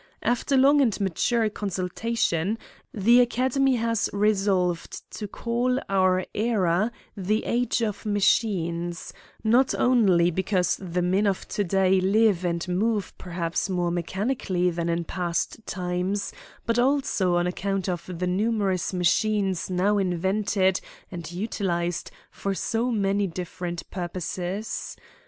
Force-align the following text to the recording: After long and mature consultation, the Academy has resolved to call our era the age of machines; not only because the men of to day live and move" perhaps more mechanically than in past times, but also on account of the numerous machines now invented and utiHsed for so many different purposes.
After 0.23 0.57
long 0.57 0.81
and 0.81 0.99
mature 0.99 1.47
consultation, 1.47 2.57
the 2.91 3.19
Academy 3.21 3.75
has 3.75 4.09
resolved 4.11 5.03
to 5.19 5.27
call 5.27 5.79
our 5.89 6.25
era 6.33 6.91
the 7.15 7.45
age 7.45 7.83
of 7.83 8.03
machines; 8.03 9.13
not 9.43 9.75
only 9.75 10.31
because 10.31 10.77
the 10.77 11.03
men 11.03 11.27
of 11.27 11.47
to 11.49 11.63
day 11.63 12.01
live 12.01 12.43
and 12.43 12.67
move" 12.67 13.15
perhaps 13.19 13.69
more 13.69 13.91
mechanically 13.91 14.71
than 14.71 14.89
in 14.89 15.03
past 15.03 15.63
times, 15.67 16.33
but 16.65 16.79
also 16.79 17.35
on 17.35 17.45
account 17.45 17.87
of 17.87 18.03
the 18.11 18.25
numerous 18.25 18.93
machines 18.93 19.69
now 19.69 19.99
invented 19.99 20.81
and 21.11 21.25
utiHsed 21.25 22.09
for 22.31 22.55
so 22.55 22.89
many 22.89 23.27
different 23.27 23.87
purposes. 23.91 24.97